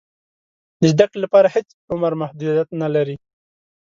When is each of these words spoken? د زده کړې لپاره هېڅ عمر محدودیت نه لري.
د 0.81 0.83
زده 0.93 1.05
کړې 1.09 1.19
لپاره 1.25 1.47
هېڅ 1.55 1.67
عمر 1.91 2.11
محدودیت 2.21 2.69
نه 2.81 2.87
لري. 2.95 3.15